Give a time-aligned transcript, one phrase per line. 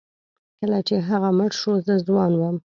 [0.59, 2.55] کله چې هغه مړ شو زه ځوان وم.